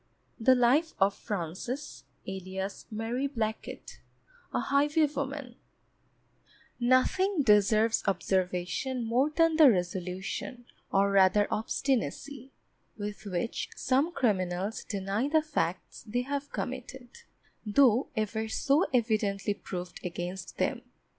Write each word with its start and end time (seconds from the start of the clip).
The 0.39 0.55
Life 0.55 0.95
of 0.99 1.13
FRANCES, 1.13 2.05
alias 2.25 2.87
MARY 2.89 3.27
BLACKET, 3.27 3.99
a 4.51 4.59
Highwaywoman 4.59 5.53
Nothing 6.79 7.43
deserves 7.43 8.01
observation 8.07 9.03
more 9.05 9.29
than 9.29 9.57
the 9.57 9.69
resolution, 9.69 10.65
or 10.91 11.11
rather 11.11 11.47
obstinacy, 11.51 12.51
with 12.97 13.25
which 13.27 13.69
some 13.75 14.11
criminals 14.11 14.83
deny 14.83 15.27
the 15.27 15.43
facts 15.43 16.03
they 16.07 16.23
have 16.23 16.51
committed, 16.51 17.09
though 17.63 18.07
ever 18.15 18.47
so 18.47 18.87
evidently 18.91 19.53
proved 19.53 19.99
against 20.03 20.57
them. 20.57 20.81